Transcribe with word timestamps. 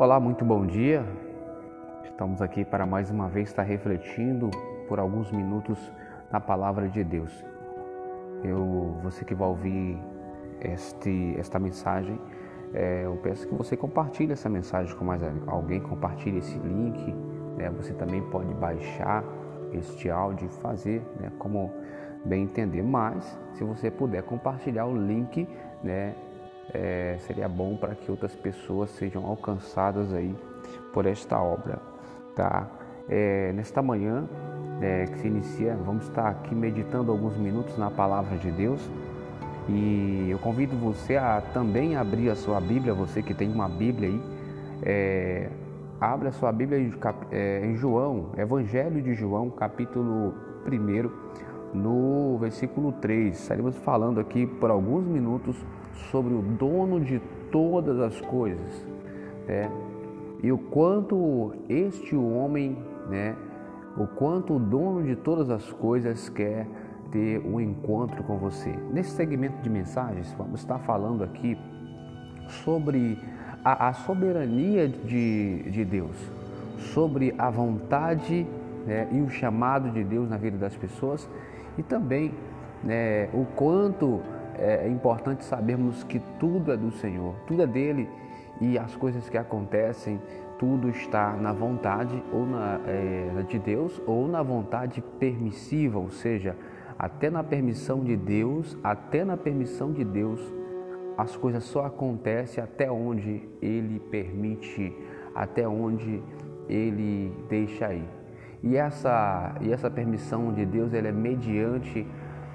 Olá, 0.00 0.20
muito 0.20 0.44
bom 0.44 0.64
dia. 0.64 1.04
Estamos 2.04 2.40
aqui 2.40 2.64
para 2.64 2.86
mais 2.86 3.10
uma 3.10 3.28
vez 3.28 3.48
estar 3.48 3.64
refletindo 3.64 4.48
por 4.86 5.00
alguns 5.00 5.32
minutos 5.32 5.76
na 6.30 6.38
palavra 6.38 6.88
de 6.88 7.02
Deus. 7.02 7.44
Eu, 8.44 8.96
você 9.02 9.24
que 9.24 9.34
vai 9.34 9.48
ouvir 9.48 9.98
este, 10.60 11.34
esta 11.36 11.58
mensagem, 11.58 12.16
é, 12.72 13.06
eu 13.06 13.16
peço 13.16 13.48
que 13.48 13.54
você 13.56 13.76
compartilhe 13.76 14.30
essa 14.30 14.48
mensagem 14.48 14.94
com 14.94 15.04
mais 15.04 15.20
alguém, 15.48 15.80
compartilhe 15.80 16.38
esse 16.38 16.56
link. 16.60 17.12
Né? 17.56 17.68
Você 17.70 17.92
também 17.92 18.22
pode 18.22 18.54
baixar 18.54 19.24
este 19.72 20.08
áudio 20.08 20.46
e 20.46 20.60
fazer 20.62 21.02
né, 21.18 21.32
como 21.40 21.72
bem 22.24 22.44
entender. 22.44 22.84
Mas, 22.84 23.36
se 23.54 23.64
você 23.64 23.90
puder 23.90 24.22
compartilhar 24.22 24.86
o 24.86 24.96
link, 24.96 25.48
né, 25.82 26.14
é, 26.72 27.16
seria 27.20 27.48
bom 27.48 27.76
para 27.76 27.94
que 27.94 28.10
outras 28.10 28.34
pessoas 28.34 28.90
sejam 28.90 29.24
alcançadas 29.26 30.12
aí 30.12 30.34
por 30.92 31.06
esta 31.06 31.40
obra, 31.40 31.78
tá? 32.34 32.66
É, 33.08 33.52
nesta 33.52 33.80
manhã 33.80 34.28
é, 34.80 35.04
que 35.06 35.18
se 35.18 35.26
inicia, 35.26 35.74
vamos 35.76 36.04
estar 36.04 36.28
aqui 36.28 36.54
meditando 36.54 37.10
alguns 37.10 37.36
minutos 37.36 37.76
na 37.78 37.90
palavra 37.90 38.36
de 38.36 38.50
Deus 38.50 38.80
e 39.68 40.28
eu 40.30 40.38
convido 40.38 40.76
você 40.76 41.16
a 41.16 41.42
também 41.52 41.96
abrir 41.96 42.30
a 42.30 42.34
sua 42.34 42.60
Bíblia, 42.60 42.94
você 42.94 43.22
que 43.22 43.34
tem 43.34 43.52
uma 43.52 43.68
Bíblia 43.68 44.08
aí, 44.08 44.22
é, 44.82 45.50
abre 46.00 46.28
a 46.28 46.32
sua 46.32 46.50
Bíblia 46.52 46.78
em, 46.78 46.92
é, 47.30 47.66
em 47.66 47.76
João, 47.76 48.30
Evangelho 48.36 49.02
de 49.02 49.14
João, 49.14 49.50
capítulo 49.50 50.34
1, 50.66 51.10
no 51.74 52.38
versículo 52.38 52.92
3. 52.92 53.38
Estaremos 53.38 53.76
falando 53.78 54.20
aqui 54.20 54.46
por 54.46 54.70
alguns 54.70 55.06
minutos 55.06 55.56
sobre 56.10 56.34
o 56.34 56.42
dono 56.42 57.00
de 57.00 57.20
todas 57.50 57.98
as 58.00 58.20
coisas, 58.20 58.86
né? 59.46 59.70
E 60.42 60.52
o 60.52 60.58
quanto 60.58 61.52
este 61.68 62.14
homem, 62.14 62.78
né, 63.08 63.34
o 63.96 64.06
quanto 64.06 64.54
o 64.54 64.58
dono 64.58 65.02
de 65.02 65.16
todas 65.16 65.50
as 65.50 65.72
coisas 65.72 66.28
quer 66.28 66.66
ter 67.10 67.40
um 67.40 67.60
encontro 67.60 68.22
com 68.22 68.36
você. 68.36 68.70
Nesse 68.92 69.10
segmento 69.10 69.60
de 69.62 69.68
mensagens, 69.68 70.32
vamos 70.38 70.60
estar 70.60 70.78
falando 70.78 71.24
aqui 71.24 71.58
sobre 72.64 73.18
a, 73.64 73.88
a 73.88 73.92
soberania 73.92 74.88
de, 74.88 75.64
de 75.70 75.84
Deus, 75.84 76.16
sobre 76.94 77.34
a 77.36 77.50
vontade 77.50 78.46
né, 78.86 79.08
e 79.10 79.20
o 79.20 79.28
chamado 79.28 79.90
de 79.90 80.04
Deus 80.04 80.30
na 80.30 80.36
vida 80.36 80.56
das 80.56 80.76
pessoas 80.76 81.28
e 81.78 81.82
também 81.82 82.34
né, 82.82 83.28
o 83.32 83.46
quanto 83.56 84.20
é, 84.58 84.86
é 84.86 84.88
importante 84.88 85.44
sabermos 85.44 86.02
que 86.04 86.20
tudo 86.38 86.72
é 86.72 86.76
do 86.76 86.90
Senhor, 86.90 87.34
tudo 87.46 87.62
é 87.62 87.66
dele 87.66 88.08
e 88.60 88.76
as 88.76 88.94
coisas 88.96 89.28
que 89.28 89.38
acontecem, 89.38 90.20
tudo 90.58 90.90
está 90.90 91.34
na 91.34 91.52
vontade 91.52 92.22
ou 92.32 92.44
na, 92.44 92.80
é, 92.86 93.42
de 93.48 93.58
Deus 93.58 94.02
ou 94.06 94.26
na 94.26 94.42
vontade 94.42 95.00
permissiva, 95.20 95.98
ou 95.98 96.10
seja, 96.10 96.56
até 96.98 97.30
na 97.30 97.44
permissão 97.44 98.02
de 98.02 98.16
Deus, 98.16 98.76
até 98.82 99.24
na 99.24 99.36
permissão 99.36 99.92
de 99.92 100.04
Deus, 100.04 100.40
as 101.16 101.36
coisas 101.36 101.64
só 101.64 101.84
acontecem 101.84 102.62
até 102.62 102.90
onde 102.90 103.48
Ele 103.62 104.00
permite, 104.00 104.92
até 105.34 105.66
onde 105.66 106.20
Ele 106.68 107.32
deixa 107.48 107.94
ir. 107.94 108.17
E 108.62 108.76
essa, 108.76 109.54
e 109.60 109.72
essa 109.72 109.90
permissão 109.90 110.52
de 110.52 110.64
Deus 110.64 110.92
ela 110.92 111.08
é 111.08 111.12
mediante 111.12 112.06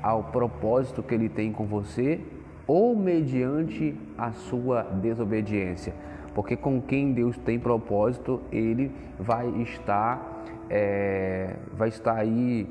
ao 0.02 0.24
propósito 0.26 1.02
que 1.02 1.14
ele 1.16 1.30
tem 1.30 1.52
com 1.52 1.66
você 1.66 2.20
ou 2.68 2.96
mediante 2.96 3.96
a 4.18 4.32
sua 4.32 4.84
desobediência. 4.84 5.94
Porque 6.34 6.58
com 6.58 6.82
quem 6.82 7.14
Deus 7.14 7.38
tem 7.38 7.60
propósito, 7.60 8.42
ele 8.52 8.92
vai 9.20 9.48
estar, 9.62 10.44
é, 10.70 11.56
vai 11.74 11.90
estar 11.90 12.16
aí 12.16 12.68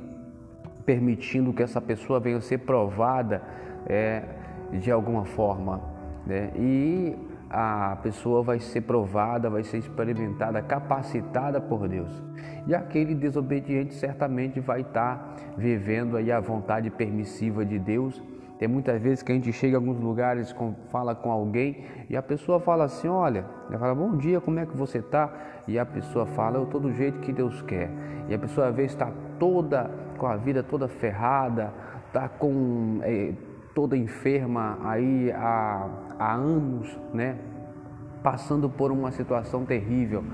permitindo 0.84 1.52
que 1.52 1.62
essa 1.62 1.80
pessoa 1.80 2.18
venha 2.18 2.40
ser 2.40 2.58
provada 2.58 3.40
é, 3.86 4.24
de 4.72 4.90
alguma 4.90 5.24
forma. 5.24 5.80
Né? 6.26 6.50
E 6.56 7.16
a 7.52 7.98
pessoa 8.02 8.42
vai 8.42 8.58
ser 8.58 8.80
provada, 8.80 9.50
vai 9.50 9.62
ser 9.62 9.76
experimentada, 9.76 10.62
capacitada 10.62 11.60
por 11.60 11.86
Deus. 11.86 12.10
E 12.66 12.74
aquele 12.74 13.14
desobediente 13.14 13.92
certamente 13.94 14.58
vai 14.58 14.80
estar 14.80 15.36
vivendo 15.56 16.16
aí 16.16 16.32
a 16.32 16.40
vontade 16.40 16.88
permissiva 16.88 17.62
de 17.62 17.78
Deus. 17.78 18.22
Tem 18.58 18.66
muitas 18.66 19.00
vezes 19.02 19.22
que 19.22 19.32
a 19.32 19.34
gente 19.34 19.52
chega 19.52 19.74
em 19.74 19.76
alguns 19.76 20.00
lugares, 20.00 20.54
fala 20.88 21.14
com 21.14 21.30
alguém 21.30 21.84
e 22.08 22.16
a 22.16 22.22
pessoa 22.22 22.58
fala 22.58 22.84
assim, 22.84 23.08
olha, 23.08 23.44
ela 23.68 23.78
fala, 23.78 23.94
bom 23.94 24.16
dia, 24.16 24.40
como 24.40 24.58
é 24.58 24.64
que 24.64 24.76
você 24.76 24.98
está? 24.98 25.30
E 25.68 25.78
a 25.78 25.84
pessoa 25.84 26.24
fala, 26.24 26.56
eu 26.56 26.64
estou 26.64 26.80
do 26.80 26.92
jeito 26.92 27.18
que 27.20 27.32
Deus 27.32 27.60
quer. 27.62 27.90
E 28.28 28.34
a 28.34 28.38
pessoa 28.38 28.68
às 28.68 28.74
vezes 28.74 28.92
está 28.92 29.12
toda, 29.38 29.90
com 30.16 30.26
a 30.26 30.36
vida 30.36 30.62
toda 30.62 30.88
ferrada, 30.88 31.70
está 32.06 32.28
com... 32.28 33.00
É, 33.02 33.32
toda 33.74 33.96
enferma 33.96 34.78
aí 34.82 35.30
há, 35.32 35.88
há 36.18 36.34
anos, 36.34 36.98
né? 37.12 37.36
Passando 38.22 38.68
por 38.68 38.90
uma 38.90 39.10
situação 39.10 39.64
terrível. 39.64 40.24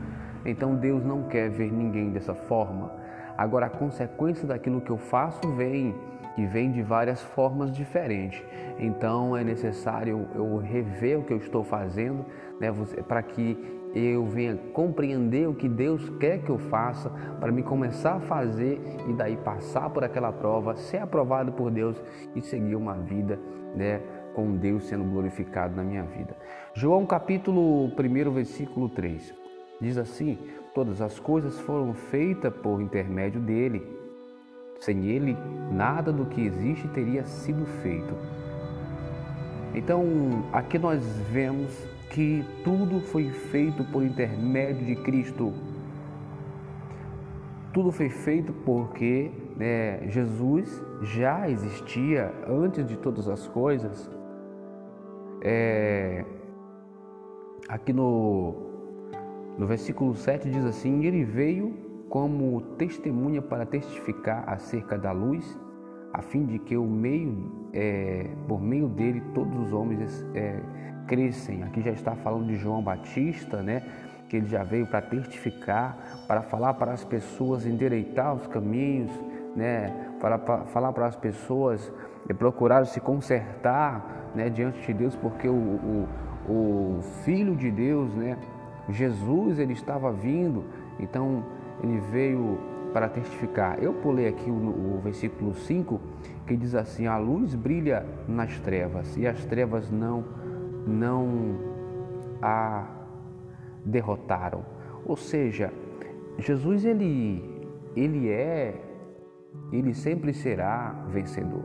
Então 0.45 0.75
Deus 0.75 1.05
não 1.05 1.25
quer 1.25 1.51
ver 1.51 1.73
ninguém 1.73 2.11
dessa 2.11 2.35
forma. 2.35 2.93
Agora 3.37 3.67
a 3.67 3.71
consequência 3.71 4.47
daquilo 4.47 4.81
que 4.81 4.91
eu 4.91 4.99
faço 4.99 5.41
vem 5.57 5.95
e 6.37 6.47
vem 6.47 6.71
de 6.71 6.83
várias 6.83 7.23
formas 7.23 7.73
diferentes. 7.73 8.43
Então 8.79 9.37
é 9.37 9.43
necessário 9.43 10.27
eu 10.35 10.57
rever 10.59 11.19
o 11.19 11.25
que 11.25 11.33
eu 11.33 11.39
estou 11.39 11.65
fazendo, 11.65 12.25
né, 12.61 12.73
para 13.07 13.23
que 13.23 13.57
eu 13.99 14.27
venha 14.27 14.57
compreender 14.73 15.49
o 15.49 15.55
que 15.55 15.69
Deus 15.69 16.09
quer 16.19 16.39
que 16.39 16.51
eu 16.51 16.59
faça, 16.59 17.11
para 17.41 17.53
me 17.53 17.63
começar 17.63 18.15
a 18.15 18.21
fazer 18.21 18.81
e 19.09 19.13
daí 19.13 19.37
passar 19.37 19.91
por 19.91 20.05
aquela 20.05 20.33
prova, 20.33 20.77
ser 20.77 20.99
aprovado 20.99 21.53
por 21.53 21.71
Deus 21.71 22.01
e 22.35 22.41
seguir 22.41 22.77
uma 22.77 22.95
vida, 22.95 23.39
né, 23.75 24.01
com 24.35 24.57
Deus 24.57 24.85
sendo 24.85 25.05
glorificado 25.05 25.75
na 25.75 25.83
minha 25.83 26.03
vida. 26.03 26.37
João 26.75 27.05
capítulo 27.07 27.87
1, 27.87 28.31
versículo 28.31 28.89
3. 28.89 29.35
Diz 29.81 29.97
assim: 29.97 30.39
Todas 30.75 31.01
as 31.01 31.19
coisas 31.19 31.59
foram 31.61 31.93
feitas 31.95 32.53
por 32.55 32.81
intermédio 32.81 33.41
dele. 33.41 33.85
Sem 34.81 35.07
ele, 35.07 35.37
nada 35.73 36.13
do 36.13 36.27
que 36.27 36.41
existe 36.41 36.87
teria 36.89 37.25
sido 37.25 37.67
feito. 37.83 38.15
Então, 39.75 40.05
aqui 40.53 40.79
nós 40.79 41.05
vemos 41.31 41.73
que 42.11 42.45
tudo 42.65 43.01
foi 43.01 43.31
feito 43.31 43.85
por 43.85 44.03
intermédio 44.03 44.87
de 44.87 44.97
Cristo. 44.97 45.53
Tudo 47.73 47.93
foi 47.93 48.09
feito 48.09 48.53
porque 48.65 49.31
né, 49.57 50.09
Jesus 50.09 50.83
já 51.03 51.49
existia 51.49 52.33
antes 52.49 52.87
de 52.87 52.97
todas 52.97 53.29
as 53.29 53.47
coisas. 53.49 54.11
É, 55.43 56.25
aqui 57.69 57.93
no, 57.93 58.55
no 59.59 59.67
versículo 59.67 60.15
7 60.15 60.51
diz 60.51 60.65
assim: 60.65 61.05
Ele 61.05 61.25
veio 61.25 61.75
como 62.09 62.61
testemunha 62.79 63.43
para 63.43 63.67
testificar 63.67 64.49
acerca 64.49 64.97
da 64.97 65.13
luz, 65.13 65.59
a 66.13 66.23
fim 66.23 66.47
de 66.47 66.59
que 66.59 66.77
o 66.77 66.87
meio, 66.87 67.69
é, 67.73 68.31
por 68.49 68.61
meio 68.61 68.89
dele 68.89 69.23
todos 69.35 69.55
os 69.59 69.73
homens 69.73 70.27
é, 70.35 70.61
crescem. 71.09 71.65
Aqui 71.65 71.81
já 71.81 71.91
está 71.91 72.15
falando 72.15 72.47
de 72.47 72.57
João 72.57 72.83
Batista, 72.83 73.63
né? 73.63 73.83
Que 74.29 74.37
ele 74.37 74.47
já 74.47 74.63
veio 74.63 74.87
para 74.87 75.01
testificar, 75.01 75.97
para 76.29 76.43
falar 76.43 76.75
para 76.75 76.93
as 76.93 77.03
pessoas 77.03 77.67
endireitar 77.67 78.35
os 78.35 78.47
caminhos, 78.47 79.11
né? 79.57 80.13
Para, 80.21 80.39
para 80.39 80.65
falar 80.67 80.93
para 80.93 81.07
as 81.07 81.17
pessoas 81.17 81.91
é, 82.29 82.35
procurar 82.35 82.85
se 82.85 83.01
consertar, 83.01 84.31
né? 84.35 84.51
Diante 84.51 84.87
de 84.87 84.93
Deus, 84.93 85.17
porque 85.17 85.49
o, 85.49 85.55
o, 85.55 86.09
o 86.47 87.03
Filho 87.25 87.57
de 87.57 87.71
Deus, 87.71 88.15
né? 88.15 88.37
Jesus, 88.91 89.59
ele 89.59 89.73
estava 89.73 90.13
vindo, 90.13 90.65
então 91.01 91.45
ele 91.83 92.01
veio 92.11 92.59
para 92.93 93.09
testificar. 93.09 93.79
Eu 93.83 93.93
pulei 93.95 94.29
aqui 94.29 94.51
o, 94.51 94.55
o, 94.55 95.01
versículo 95.03 95.55
5 95.55 96.01
que 96.47 96.57
diz 96.57 96.75
assim: 96.75 97.07
A 97.07 97.19
luz 97.19 97.55
brilha 97.55 98.05
nas 98.27 98.59
trevas 98.61 99.17
e 99.17 99.27
as 99.27 99.45
trevas 99.45 99.91
não 99.91 100.25
não 100.89 101.59
a 102.41 102.87
derrotaram. 103.85 104.65
Ou 105.05 105.17
seja, 105.17 105.73
Jesus 106.39 106.85
ele 106.85 107.45
ele 107.95 108.31
é 108.31 108.75
ele 109.73 109.93
sempre 109.95 110.33
será 110.33 110.91
vencedor. 111.09 111.65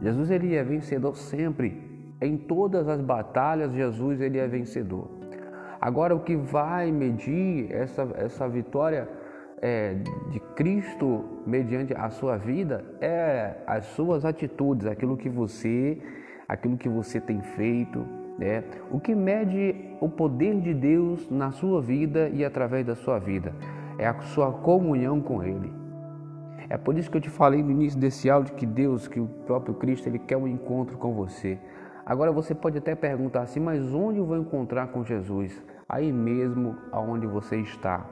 Jesus 0.00 0.30
ele 0.30 0.54
é 0.54 0.62
vencedor 0.62 1.16
sempre. 1.16 1.86
Em 2.20 2.36
todas 2.36 2.88
as 2.88 3.00
batalhas 3.00 3.72
Jesus 3.72 4.20
ele 4.20 4.38
é 4.38 4.46
vencedor. 4.46 5.08
Agora 5.80 6.14
o 6.14 6.20
que 6.20 6.34
vai 6.36 6.90
medir 6.90 7.70
essa 7.70 8.02
essa 8.16 8.48
vitória 8.48 9.08
é, 9.60 9.94
de 10.30 10.40
Cristo 10.54 11.24
mediante 11.46 11.94
a 11.94 12.10
sua 12.10 12.36
vida 12.36 12.84
é 13.00 13.56
as 13.66 13.86
suas 13.86 14.24
atitudes, 14.24 14.86
aquilo 14.86 15.16
que 15.16 15.28
você 15.28 16.00
aquilo 16.48 16.78
que 16.78 16.88
você 16.88 17.20
tem 17.20 17.40
feito, 17.42 18.04
É, 18.40 18.62
o 18.92 19.00
que 19.00 19.16
mede 19.16 19.74
o 20.00 20.08
poder 20.08 20.60
de 20.60 20.72
Deus 20.72 21.28
na 21.28 21.50
sua 21.50 21.82
vida 21.82 22.28
e 22.28 22.44
através 22.44 22.86
da 22.86 22.94
sua 22.94 23.18
vida 23.18 23.52
é 23.98 24.06
a 24.06 24.14
sua 24.20 24.52
comunhão 24.52 25.20
com 25.20 25.42
Ele. 25.42 25.72
É 26.68 26.78
por 26.78 26.96
isso 26.96 27.10
que 27.10 27.16
eu 27.16 27.20
te 27.20 27.30
falei 27.30 27.60
no 27.64 27.72
início 27.72 27.98
desse 27.98 28.30
áudio 28.30 28.54
que 28.54 28.64
Deus, 28.64 29.08
que 29.08 29.18
o 29.18 29.26
próprio 29.44 29.74
Cristo, 29.74 30.08
Ele 30.08 30.20
quer 30.20 30.36
um 30.36 30.46
encontro 30.46 30.96
com 30.96 31.12
você. 31.14 31.58
Agora 32.06 32.30
você 32.30 32.54
pode 32.54 32.78
até 32.78 32.94
perguntar 32.94 33.42
assim, 33.42 33.58
mas 33.58 33.92
onde 33.92 34.18
eu 34.20 34.24
vou 34.24 34.36
encontrar 34.36 34.86
com 34.92 35.02
Jesus? 35.02 35.60
Aí 35.88 36.12
mesmo 36.12 36.76
aonde 36.92 37.26
você 37.26 37.56
está. 37.56 38.06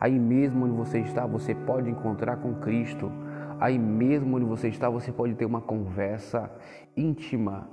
Aí 0.00 0.18
mesmo 0.18 0.64
onde 0.64 0.74
você 0.74 0.98
está, 0.98 1.24
você 1.24 1.54
pode 1.54 1.88
encontrar 1.88 2.36
com 2.38 2.52
Cristo. 2.54 3.12
Aí 3.58 3.78
mesmo 3.78 4.36
onde 4.36 4.44
você 4.44 4.68
está, 4.68 4.88
você 4.88 5.10
pode 5.10 5.34
ter 5.34 5.44
uma 5.44 5.60
conversa 5.60 6.50
íntima, 6.96 7.68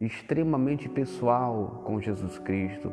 extremamente 0.00 0.88
pessoal 0.88 1.82
com 1.84 2.00
Jesus 2.00 2.38
Cristo. 2.38 2.92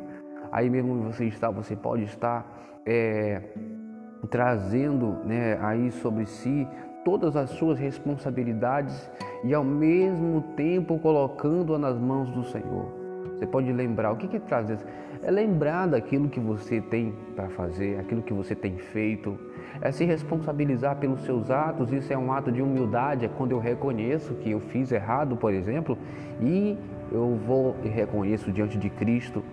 Aí 0.52 0.70
mesmo 0.70 0.94
onde 0.94 1.06
você 1.06 1.24
está, 1.24 1.50
você 1.50 1.74
pode 1.74 2.04
estar 2.04 2.46
é, 2.84 3.42
trazendo 4.30 5.24
né, 5.24 5.58
aí 5.60 5.90
sobre 5.90 6.26
si 6.26 6.66
todas 7.04 7.36
as 7.36 7.50
suas 7.50 7.78
responsabilidades 7.78 9.10
e 9.44 9.54
ao 9.54 9.62
mesmo 9.62 10.42
tempo 10.56 10.98
colocando-a 10.98 11.78
nas 11.78 11.96
mãos 11.96 12.30
do 12.30 12.44
Senhor. 12.44 12.95
Você 13.38 13.46
pode 13.46 13.70
lembrar, 13.70 14.12
o 14.12 14.16
que 14.16 14.34
é 14.34 14.40
trazer? 14.40 14.78
É 15.22 15.30
lembrar 15.30 15.86
daquilo 15.86 16.28
que 16.28 16.40
você 16.40 16.80
tem 16.80 17.14
para 17.34 17.48
fazer, 17.50 18.00
aquilo 18.00 18.22
que 18.22 18.32
você 18.32 18.54
tem 18.54 18.78
feito, 18.78 19.38
é 19.80 19.92
se 19.92 20.04
responsabilizar 20.04 20.96
pelos 20.96 21.20
seus 21.20 21.50
atos. 21.50 21.92
Isso 21.92 22.12
é 22.12 22.16
um 22.16 22.32
ato 22.32 22.50
de 22.50 22.62
humildade, 22.62 23.26
é 23.26 23.28
quando 23.28 23.52
eu 23.52 23.58
reconheço 23.58 24.34
que 24.34 24.50
eu 24.50 24.60
fiz 24.60 24.90
errado, 24.90 25.36
por 25.36 25.52
exemplo, 25.52 25.98
e 26.40 26.78
eu 27.12 27.38
vou 27.46 27.76
e 27.84 27.88
reconheço 27.88 28.50
diante 28.50 28.78
de 28.78 28.88
Cristo, 28.88 29.44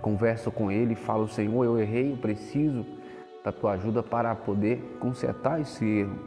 converso 0.00 0.50
com 0.52 0.70
Ele, 0.70 0.94
falo, 0.94 1.26
Senhor, 1.26 1.64
eu 1.64 1.78
errei, 1.78 2.12
eu 2.12 2.16
preciso 2.16 2.86
da 3.44 3.50
tua 3.50 3.72
ajuda 3.72 4.02
para 4.02 4.34
poder 4.34 4.96
consertar 5.00 5.60
esse 5.60 5.84
erro. 5.84 6.18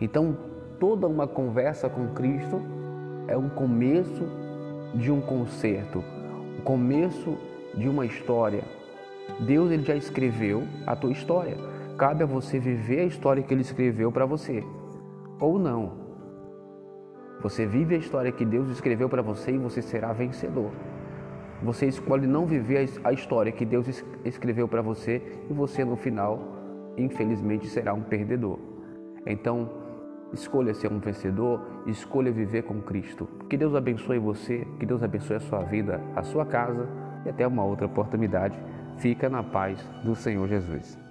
Então, 0.00 0.36
toda 0.78 1.06
uma 1.06 1.26
conversa 1.26 1.88
com 1.88 2.08
Cristo 2.08 2.60
é 3.26 3.36
um 3.36 3.48
começo 3.48 4.39
de 4.94 5.10
um 5.10 5.20
concerto, 5.20 6.04
o 6.58 6.62
começo 6.62 7.36
de 7.74 7.88
uma 7.88 8.04
história. 8.04 8.62
Deus 9.40 9.70
ele 9.70 9.84
já 9.84 9.94
escreveu 9.94 10.64
a 10.86 10.96
tua 10.96 11.12
história. 11.12 11.56
Cabe 11.96 12.22
a 12.22 12.26
você 12.26 12.58
viver 12.58 13.00
a 13.00 13.04
história 13.04 13.42
que 13.42 13.52
ele 13.52 13.62
escreveu 13.62 14.10
para 14.10 14.26
você 14.26 14.64
ou 15.38 15.58
não. 15.58 15.92
Você 17.42 17.64
vive 17.66 17.94
a 17.94 17.98
história 17.98 18.30
que 18.30 18.44
Deus 18.44 18.68
escreveu 18.68 19.08
para 19.08 19.22
você 19.22 19.52
e 19.52 19.58
você 19.58 19.80
será 19.80 20.12
vencedor. 20.12 20.70
Você 21.62 21.86
escolhe 21.86 22.26
não 22.26 22.46
viver 22.46 22.88
a 23.04 23.12
história 23.12 23.52
que 23.52 23.64
Deus 23.64 24.04
escreveu 24.24 24.66
para 24.66 24.82
você 24.82 25.22
e 25.48 25.52
você 25.52 25.84
no 25.84 25.96
final, 25.96 26.40
infelizmente, 26.96 27.66
será 27.66 27.92
um 27.92 28.02
perdedor. 28.02 28.58
Então, 29.26 29.70
escolha 30.32 30.74
ser 30.74 30.92
um 30.92 30.98
vencedor, 30.98 31.60
escolha 31.86 32.30
viver 32.30 32.62
com 32.62 32.80
Cristo. 32.80 33.28
Que 33.48 33.56
Deus 33.56 33.74
abençoe 33.74 34.18
você, 34.18 34.66
que 34.78 34.86
Deus 34.86 35.02
abençoe 35.02 35.36
a 35.36 35.40
sua 35.40 35.60
vida, 35.60 36.00
a 36.14 36.22
sua 36.22 36.46
casa 36.46 36.88
e 37.24 37.28
até 37.28 37.46
uma 37.46 37.64
outra 37.64 37.86
oportunidade. 37.86 38.58
Fica 38.98 39.28
na 39.28 39.42
paz 39.42 39.82
do 40.04 40.14
Senhor 40.14 40.46
Jesus. 40.48 41.09